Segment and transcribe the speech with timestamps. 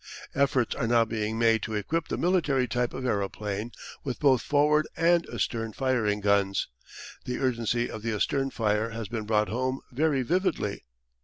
[0.33, 3.71] Efforts are now being made to equip the military type of aeroplane
[4.03, 6.69] with both forward and astern firing guns.
[7.25, 10.85] The urgency of astern fire has been brought home very vividly.